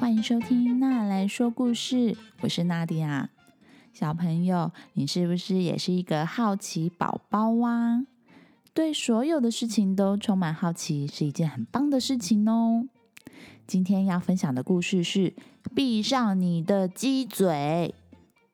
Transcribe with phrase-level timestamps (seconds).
[0.00, 3.28] 欢迎收听娜来说故事，我是娜迪亚。
[3.92, 8.06] 小朋友，你是不是也是一个好奇宝宝啊？
[8.72, 12.88] 对所有的事情都充满好奇，是一件很棒的事情哦。
[13.66, 15.30] 今天要分享的故事是
[15.74, 17.94] 《闭上你的鸡嘴》。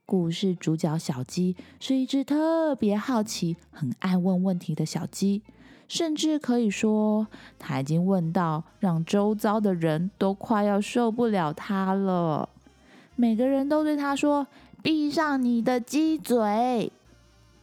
[0.05, 5.45] 故事主角小鸡是一只特别好奇、很爱问问题的小鸡，
[5.89, 7.27] 甚至可以说，
[7.59, 12.49] 他已经问到让周遭的人都快要受不了他了。
[13.15, 14.47] 每个人都对他说
[14.83, 16.93] ：“闭上你的鸡嘴。”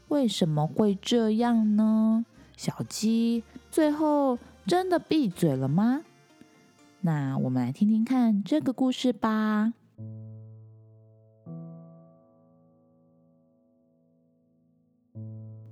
[0.10, 2.26] 为什么会这样呢？
[2.56, 6.02] 小鸡最后真的闭嘴了吗？
[7.02, 9.74] 那我们来听听看这个故事吧。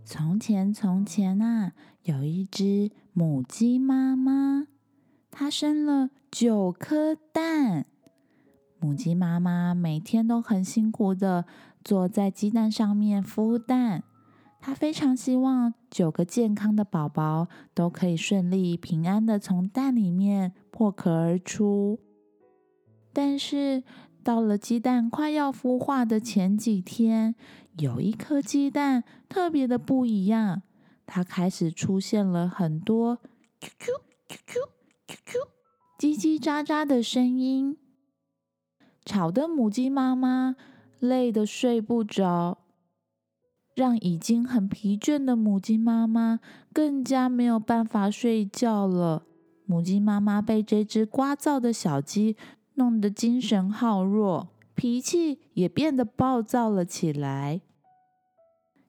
[0.04, 1.72] 从前，从前啊，
[2.04, 4.66] 有一只母鸡妈妈，
[5.30, 7.86] 它生了九颗蛋。
[8.80, 11.46] 母鸡妈妈每天都很辛苦的
[11.84, 14.02] 坐在鸡蛋上面孵蛋，
[14.60, 22.00] 它非常希望九个健康的宝宝都可以顺利平安的从蛋里面破壳而出。
[23.14, 23.84] 但是，
[24.24, 27.36] 到了鸡蛋快要孵化的前几天，
[27.78, 30.64] 有一颗鸡蛋特别的不一样，
[31.14, 33.18] 它开始出现了很多
[33.60, 33.92] “啾啾
[34.30, 34.70] 啾啾
[35.06, 35.48] 啾啾”
[36.00, 37.76] 叽叽喳喳的声音，
[39.04, 40.56] 吵得母鸡妈妈
[41.00, 42.60] 累得睡不着，
[43.76, 46.40] 让已经很疲倦的母鸡妈妈
[46.72, 49.26] 更加没有办法睡觉了。
[49.66, 52.38] 母鸡妈妈被这只聒噪的小鸡。
[52.76, 57.62] 弄得精神耗弱，脾气也变得暴躁了起来。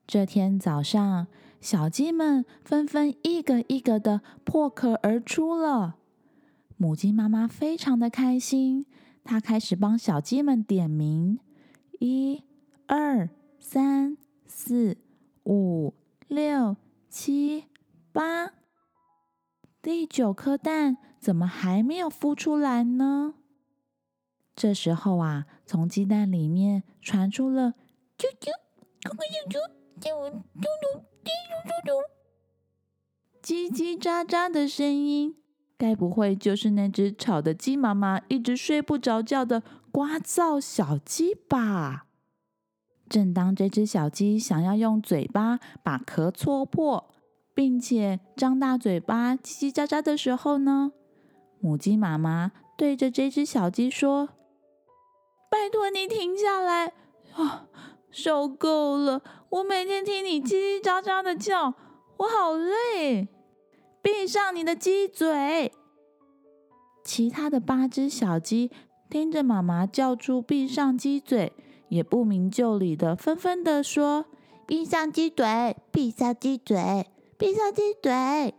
[0.06, 1.26] 这天早上，
[1.62, 5.94] 小鸡们纷纷一个一个的破壳而出了。
[6.76, 8.84] 母鸡妈妈非常的开心，
[9.22, 11.38] 她开始帮小鸡们点名：
[12.00, 12.42] 一、
[12.88, 13.30] 二、
[13.60, 14.96] 三、四、
[15.44, 15.94] 五、
[16.26, 16.76] 六、
[17.08, 17.66] 七、
[18.10, 18.50] 八。
[19.80, 23.34] 第九颗蛋怎么还没有孵出来呢？
[24.56, 27.74] 这时候啊，从鸡蛋里面传出了
[28.18, 28.50] “啾啾，
[29.08, 29.60] 咕咕啾啾，
[30.00, 31.30] 啾啾啾，啾
[31.68, 32.02] 啾啾”
[33.42, 35.36] 叽叽喳喳的声音。
[35.76, 42.06] 该不会就是那只吵的鸡妈妈一直睡不着觉的呱噪小鸡吧？
[43.08, 47.10] 正当这只小鸡想要用嘴巴把壳戳破，
[47.52, 50.92] 并且张大嘴巴叽叽喳喳的时候呢，
[51.58, 54.28] 母鸡妈妈对着这只小鸡说。
[55.50, 56.94] 拜托你停下来
[57.34, 57.66] 啊！
[58.10, 59.22] 受够了！
[59.52, 61.74] 我每天听你叽叽喳喳的叫，
[62.16, 63.28] 我好累。
[64.00, 65.70] 闭上你的鸡嘴！
[67.04, 68.70] 其他的八只小鸡
[69.10, 71.52] 听着妈妈叫出“闭上鸡嘴”，
[71.90, 74.24] 也不明就里的纷纷的说
[74.66, 78.54] ：“闭上鸡嘴，闭上鸡嘴，闭上鸡嘴。”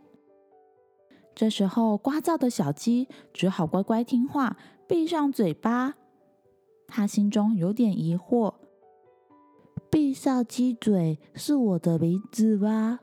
[1.34, 4.56] 这时候，聒噪的小鸡只好乖乖听话，
[4.86, 5.94] 闭上嘴巴。
[6.86, 8.54] 他心中有点疑惑
[9.94, 12.98] ：“闭上鸡嘴是我的名字吧？”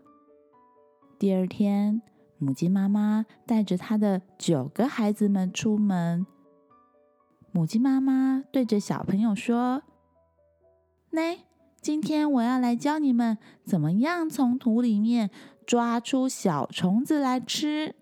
[1.18, 2.02] 第二天，
[2.38, 6.26] 母鸡妈妈带着她的九个孩子们出门。
[7.54, 9.84] 母鸡妈妈对着小朋友说
[11.12, 11.46] ：“来，
[11.80, 15.30] 今天我要来教你们怎么样从土里面
[15.66, 17.96] 抓出小虫子来吃。”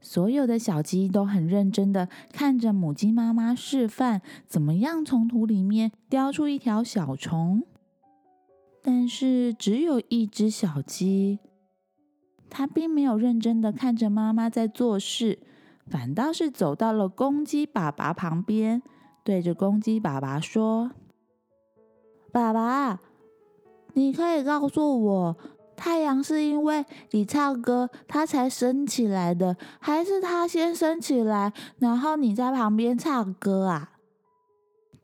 [0.00, 7.64] 所有的小鸡都很认真的看着母鸡妈妈示范怎么样从土里面叼出一条小虫，
[8.82, 11.38] 但是只有一只小鸡，
[12.50, 15.38] 它并没有认真的看着妈妈在做事，
[15.86, 18.82] 反倒是走到了公鸡爸爸旁边，
[19.22, 20.90] 对着公鸡爸爸说
[22.32, 23.00] ：“爸爸，
[23.94, 25.36] 你可以告诉我。”
[25.74, 33.91] 太阳是因为你唱歌，它才升起来的，还是它先升起来，然后你在旁边唱歌啊？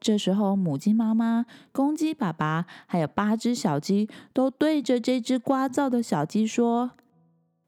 [0.00, 6.92] 这时候，母鸡妈妈、公鸡爸爸还有八只小鸡都对着这只聒噪的小鸡说：“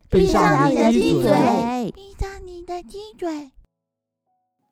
[0.09, 3.53] 闭上你的鸡嘴，闭上你的鸡嘴！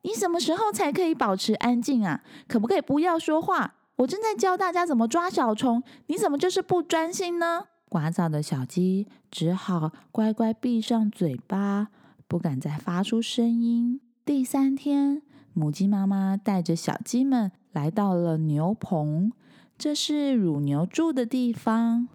[0.03, 2.23] 你什么时候才可以保持安静啊？
[2.47, 3.75] 可不可以不要说话？
[3.97, 11.89] 我正在教大家怎么抓小虫，你怎么就是不专心呢？”聒噪的小鸡只好乖乖闭上嘴巴，
[12.27, 13.99] 不敢再发出声音。
[14.23, 15.23] 第三天，
[15.59, 19.33] 母鸡妈妈带着小鸡们来到了牛棚，
[19.77, 22.07] 这是乳牛住的地方。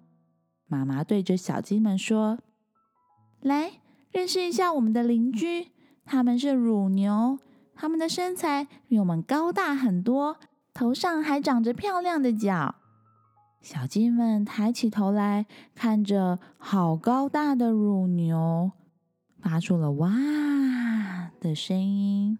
[0.65, 2.39] 妈妈对着小鸡们说
[3.41, 3.73] ：“来，
[4.09, 5.67] 认识一下我们的邻居，
[6.05, 7.37] 他们是乳牛。
[7.75, 10.37] 它们的身材比我们高大很多，
[10.73, 12.73] 头上还长着漂亮的角。
[13.61, 15.45] 小鸡们抬起头来，
[15.75, 18.71] 看着好高大的乳牛，
[19.39, 20.09] 发出了“哇”
[21.39, 22.39] 的声音。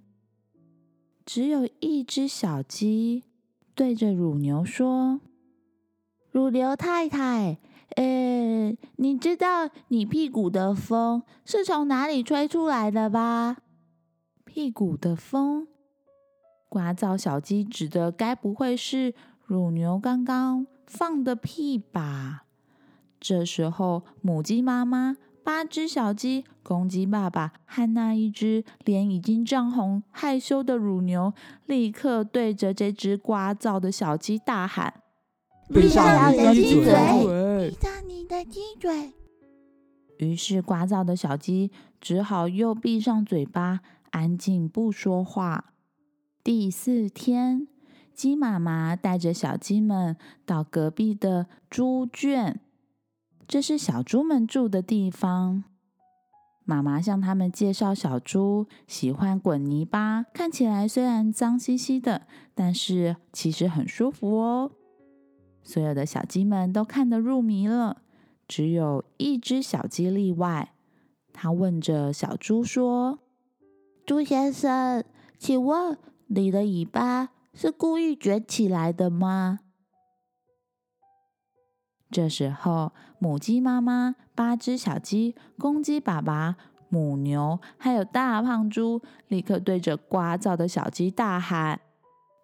[1.26, 3.24] 只有一只小鸡
[3.74, 5.20] 对着乳牛说
[6.30, 7.58] ：“乳牛太太，
[7.96, 13.58] 呃，你知道你屁股的风是从哪里吹出来的吧？”
[14.46, 15.68] 屁股的风，
[16.70, 22.46] 呱噪小鸡指的该不会是乳牛刚刚放的屁吧？
[23.20, 25.18] 这时候，母鸡妈妈。
[25.46, 31.36] 八只小鸡，公鸡爸爸和那一只脸已经涨红、害羞的乳牛，
[31.68, 35.02] 立刻对着这只聒噪的小鸡大喊
[35.72, 37.70] ：“闭上你的鸡嘴！
[37.70, 39.14] 闭上你的鸡嘴！”
[40.18, 41.72] 于是，聒噪的小鸡
[42.02, 45.74] 只好又闭上嘴巴，安静不说话。
[46.44, 47.68] 第四天，
[48.16, 52.60] 鸡妈妈带着小鸡们到隔壁的猪圈。
[53.48, 55.64] 这是小猪们住的地方。
[56.64, 62.26] 妈妈向他们介绍，小猪喜欢滚泥巴，看起来虽然脏兮兮的，
[62.56, 64.72] 但是其实很舒服哦。
[65.62, 68.02] 所有的小鸡们都看得入迷了，
[68.48, 70.74] 只有一只小鸡例外。
[71.32, 73.20] 他问着小猪说
[74.06, 75.04] ：“猪先生，
[75.38, 75.98] 请问
[76.28, 79.60] 你的尾巴是故意卷起来的吗？”
[82.12, 86.56] 这时候，母鸡妈妈、八只小鸡、公鸡爸爸、
[86.88, 91.82] 母牛，还有大胖猪，立刻对着呱噪的小鸡大喊：“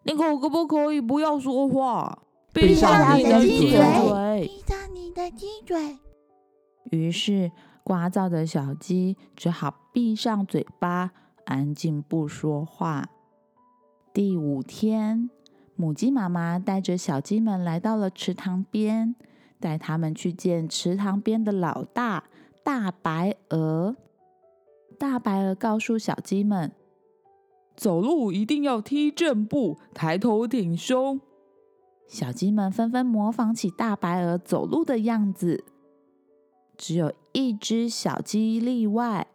[0.03, 2.23] 你可不可以不要说话？
[2.51, 4.47] 闭上你的鸡嘴！
[4.47, 5.97] 闭上你的鸡嘴！”
[6.91, 7.51] 于是，
[7.83, 11.11] 呱噪的小鸡只好闭上嘴巴，
[11.45, 13.07] 安静不说话。
[14.11, 15.29] 第五天，
[15.75, 19.15] 母鸡妈妈带着小鸡们来到了池塘边。
[19.61, 22.25] 带他们去见池塘边的老大
[22.63, 23.95] 大白鹅。
[24.99, 26.73] 大白鹅告诉小鸡们
[27.77, 31.21] ：“走路一定要踢正步，抬头挺胸。”
[32.09, 35.63] 小鸡们纷纷模仿起大白鹅走路的样子。
[36.75, 39.27] 只有一只小鸡例外，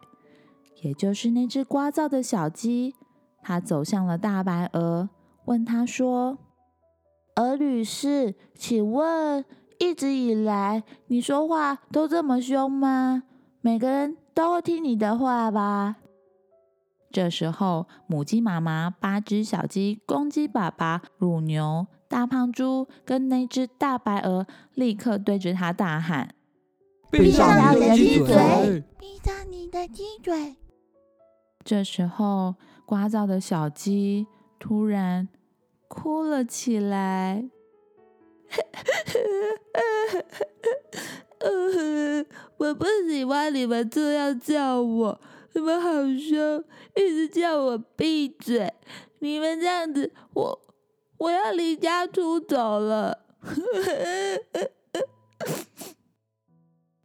[0.83, 2.93] 也就是那只聒噪的小鸡。
[3.41, 5.09] 它走向了大白鹅，
[5.45, 6.37] 问他说
[7.37, 9.43] ：“鹅女士，请问？”
[9.79, 13.23] 一直以来，你说话都这么凶吗？
[13.61, 15.97] 每个人都会听你的话吧？
[17.11, 26.35] 这时候，母鸡妈妈、八只小鸡、公鸡爸爸、乳牛、大胖猪跟那只大白鹅立刻对着它大喊
[27.09, 28.83] ：“闭上你的鸡嘴！
[28.99, 30.57] 闭上你的鸡嘴！”
[31.63, 34.27] 这时候，呱噪的小鸡
[34.59, 35.27] 突然
[35.87, 37.49] 哭了起来。
[42.57, 45.19] 我不喜欢你们这样叫我，
[45.53, 46.63] 你们好凶，
[46.95, 48.73] 一直叫我闭嘴。
[49.19, 50.61] 你们这样子，我
[51.17, 53.25] 我要离家出走了。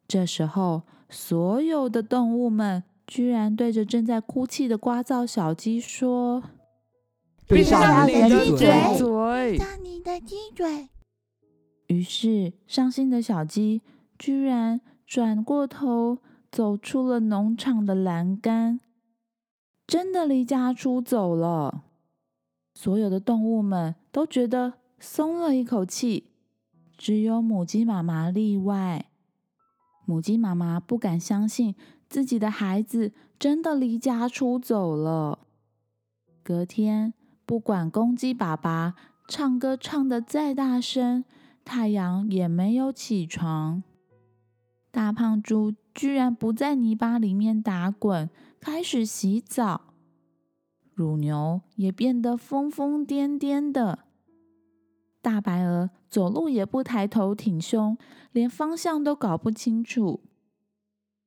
[0.09, 6.43] 这时候，所有的动物们居然对着正在哭泣的呱噪小鸡说
[7.49, 8.67] ：“闭上你的鸡嘴！
[9.53, 10.89] 闭上你的鸡嘴！”
[11.93, 13.83] 于是，伤心的小鸡
[14.19, 16.19] 居然转过头，
[16.51, 18.81] 走出了农场的栏杆，
[19.87, 21.85] 真的离家出走了。
[22.75, 26.31] 所有的动物们都觉得松了一口气，
[26.97, 29.11] 只有母鸡妈妈例外。
[30.07, 31.75] 母鸡妈妈不敢相信
[32.09, 35.41] 自己的孩子真的离家出走了。
[36.43, 37.13] 隔天，
[37.45, 38.95] 不管公鸡爸爸
[39.29, 41.25] 唱歌唱得再大声，
[41.65, 43.83] 太阳也没有起床，
[44.91, 48.29] 大胖猪居然不在泥巴里面打滚，
[48.61, 49.95] 开始洗澡。
[50.93, 54.01] 乳牛也变得疯疯癫癫的，
[55.23, 57.97] 大白鹅走路也不抬头挺胸，
[58.33, 60.21] 连方向都搞不清楚。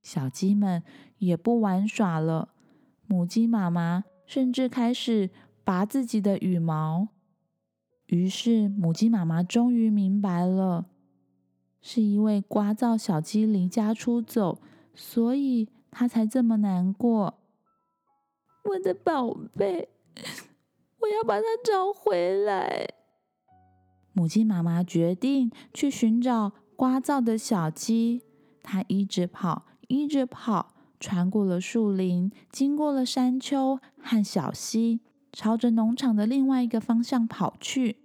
[0.03, 0.83] 小鸡们
[1.17, 2.49] 也不玩耍了，
[3.07, 5.31] 母鸡妈妈甚至开始
[5.63, 7.07] 拔自己的羽毛。
[8.07, 10.85] 于是，母鸡妈妈终于明白了，
[11.81, 14.59] 是因为呱噪小鸡离家出走，
[14.93, 17.39] 所以它才这么难过。
[18.65, 19.89] 我的宝贝，
[20.99, 22.87] 我要把它找回来。
[24.13, 28.21] 母鸡妈妈决定去寻找呱噪的小鸡。
[28.63, 35.01] 它一直跑，一直跑，穿过了树林，经过了山丘和小溪，
[35.35, 37.97] 朝着农场的另外一个方向跑去。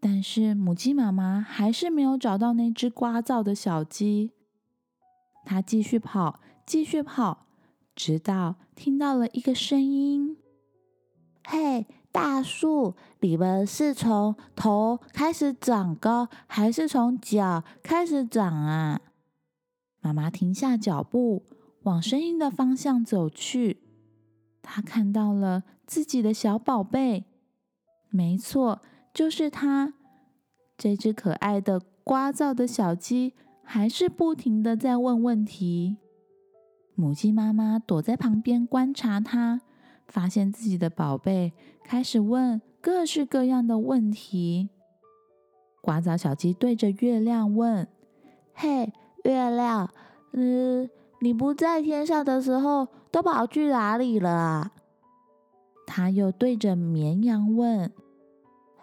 [0.00, 4.32] 但是母鸡妈妈还是没有找到那只聒噪的小鸡。
[5.44, 7.46] 它继续跑，继续跑，
[7.94, 10.38] 直到听到了一个声音
[11.46, 19.00] ：“嘿，大树，你们是从头开始长高，还是从脚开始长啊？”
[20.00, 21.44] 妈妈停下脚步，
[21.82, 23.82] 往声音的方向走去。
[24.62, 27.24] 他看到了自己的小宝贝，
[28.10, 28.80] 没错，
[29.12, 29.94] 就是它。
[30.76, 35.98] 这只可爱的、聒噪的小鸡，还是不停的在问问题。
[36.94, 39.60] 母鸡妈妈躲在旁边观察它，
[40.08, 41.52] 发现自己的宝贝
[41.84, 44.70] 开始问各式各样的问题。
[45.82, 47.88] 聒噪小鸡对着月亮问
[48.52, 48.92] ：“嘿，
[49.24, 49.90] 月亮，
[50.32, 50.88] 嗯，
[51.20, 54.72] 你不在天上的时候，都跑去哪里了
[55.86, 57.92] 他？”又对着绵羊问：“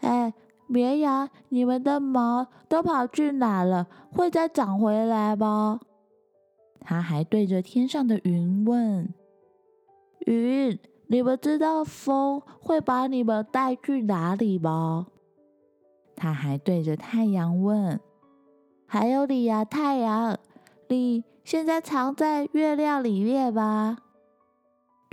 [0.02, 0.34] 哎。”
[0.70, 3.88] 绵羊，你们的毛都跑去哪了？
[4.12, 5.80] 会再长回来吗？
[6.82, 9.14] 他还对着天上的云问
[10.28, 15.08] ：“云，你们知道风会把你们带去哪里吗？”
[16.18, 17.98] 他还对着太阳问
[18.88, 20.38] ：“还有你呀，太阳，
[20.90, 24.00] 你现在藏在月亮里面吧？”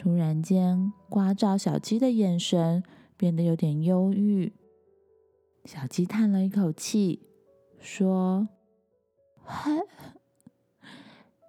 [0.04, 2.82] 突然间，刮照小鸡的眼神
[3.16, 4.52] 变得有点忧郁。
[5.64, 7.22] 小鸡叹了一口气，
[7.80, 8.46] 说：“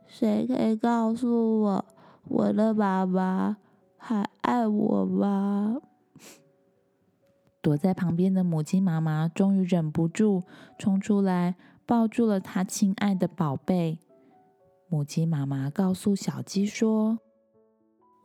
[0.08, 1.86] 谁可以告诉我，
[2.30, 3.58] 我的爸爸
[3.98, 5.82] 还爱我吗？”
[7.62, 10.44] 躲在旁边的母鸡妈妈终于忍不住
[10.80, 14.00] 冲出来，抱住了它亲爱的宝贝。
[14.88, 17.20] 母鸡妈妈告诉小鸡说：“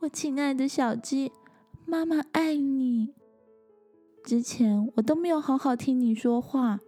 [0.01, 1.31] 我亲爱的小鸡，
[1.85, 3.13] 妈妈爱你。”
[4.25, 6.79] 之前我都没有好好听你说话，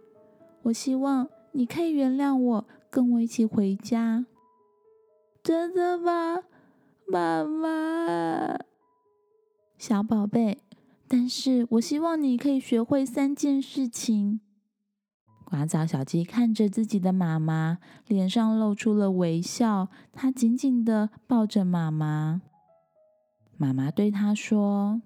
[0.62, 4.26] 我希望你可以原谅我，跟我一起回家。
[5.44, 6.42] 真的吗，
[7.06, 8.58] 妈妈？
[9.78, 10.58] 小宝贝，
[11.06, 14.40] 但是我希望你可以学会三件事情。
[15.44, 17.78] 呱噪小鸡看着自己的妈妈，
[18.08, 22.42] 脸上露出了微笑，它紧紧的抱着妈妈。
[23.56, 25.02] 妈妈对他说：“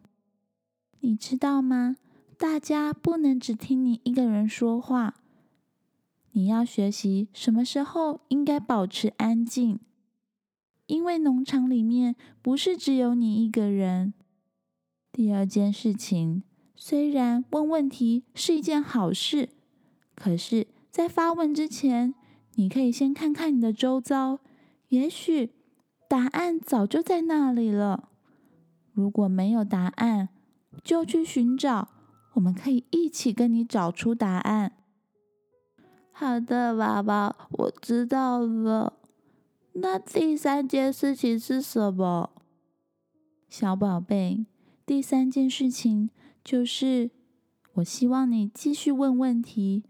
[1.01, 1.97] 你知道吗？”
[2.39, 5.17] 大家不能只听你一个人说话，
[6.31, 9.81] 你要学习什么时候应该保持安静，
[10.87, 14.15] 因为农场里面不是只有你一个人。
[15.11, 16.45] 第二件事情，
[16.77, 19.49] 虽然问问题是一件好事，
[20.15, 22.15] 可是，在发问之前，
[22.55, 24.39] 你可以先看看你的周遭，
[24.91, 25.51] 也许
[26.09, 28.08] 答案早就在那里了。
[28.99, 30.29] 如果没有答案，
[30.83, 31.91] 就去寻找。
[32.33, 34.73] 我们可以一起跟你找出答案。
[36.11, 38.95] 好的，爸爸，我知道了。
[39.75, 42.33] 那第三件事情是什么？
[43.49, 44.45] 小宝贝，
[44.85, 46.11] 第三件事情
[46.43, 47.13] 就是，
[47.75, 49.85] 我希望你继续问问题，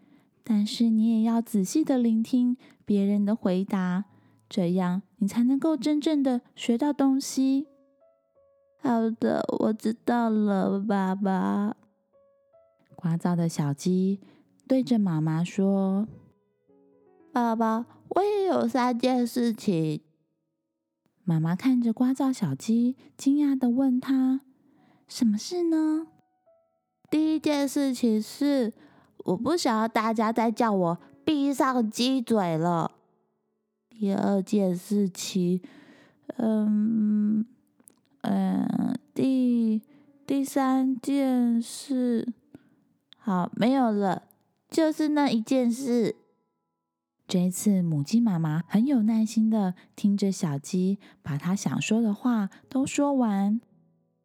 [0.45, 4.05] 但是你也要仔细的聆听别人的回答，
[4.51, 7.69] 这样你才能够真正的学到东西。
[8.81, 11.77] 好的，我知道了，爸爸。
[12.97, 14.21] 聒噪的小鸡
[14.67, 16.09] 对着妈妈说
[17.33, 20.01] ：“爸爸，我也有三件事情。”
[21.25, 24.41] 妈妈看着聒噪小鸡，惊讶的问他
[25.07, 26.09] ：“什么事呢？”
[27.11, 28.73] 第一件事情是，
[29.25, 32.93] 我不想要大家再叫我闭上鸡嘴了。
[33.91, 35.61] 第二件事情，
[36.37, 37.47] 嗯
[38.23, 39.83] 嗯，第
[40.27, 42.33] 第三件事。
[43.17, 44.25] 好，没有了，
[44.71, 46.17] 就是那一件事。
[47.27, 53.61] 这一次，母鸡妈妈很有耐心的听着小鸡把它想说的话都说完，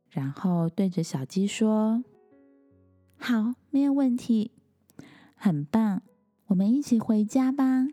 [0.09, 2.03] 然后对着小鸡说
[3.19, 4.51] ：“好，没有问题，
[5.35, 6.01] 很棒，
[6.47, 7.87] 我们一起回家吧。”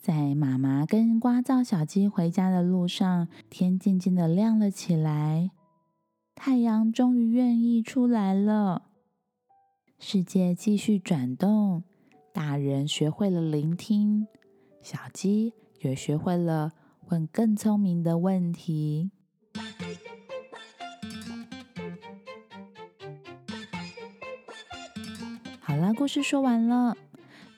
[0.00, 5.50] 在妈妈跟呱噪小鸡回家的路上，天渐渐的亮了起来，
[6.34, 8.84] 太阳终于愿意出来了。
[9.98, 11.82] 世界继续转动，
[12.32, 14.28] 大人学会了聆听，
[14.80, 16.72] 小鸡也学会了
[17.08, 19.10] 问更聪明的问题。
[25.60, 26.96] 好啦，故事说完了。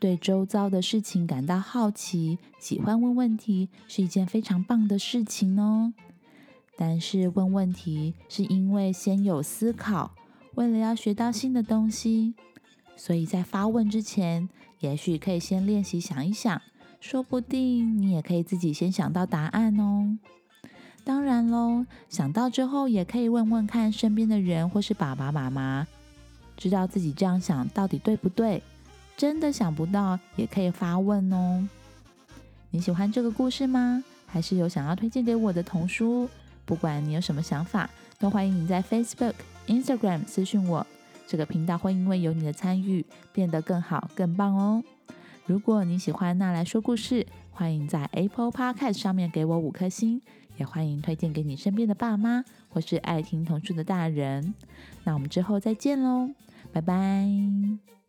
[0.00, 5.92] 对周遭的事情感到好奇，喜欢问问题，是一件非常棒的事情哦。
[6.78, 10.12] 但是问问题是因为先有思考，
[10.54, 12.32] 为了要学到新的东西，
[12.96, 16.62] 所以在发问之前，也许可以先练习想一想，
[16.98, 20.16] 说不定你也可以自己先想到答案哦。
[21.04, 25.86] 当然喽，想到之后也可以问问看身边的人或是爸爸妈妈，
[26.56, 28.62] 知道自己这样想到底对不对？
[29.20, 31.68] 真的想不到也可以发问哦。
[32.70, 34.02] 你喜欢这个故事吗？
[34.26, 36.26] 还是有想要推荐给我的童书？
[36.64, 39.34] 不管你有什么想法，都欢迎你在 Facebook、
[39.66, 40.86] Instagram 私讯我。
[41.26, 44.82] 这个频道会因为有你的参与变得更好、更棒哦。
[45.44, 50.22] 如果你喜欢那来说故事，欢迎在 Apple Podcast 上面给我五颗星。
[50.56, 54.54] 也欢迎推荐给你身边的爸妈，或是爱听童书的大人。
[55.04, 56.30] 那我们之后再见喽，
[56.72, 57.99] 拜拜。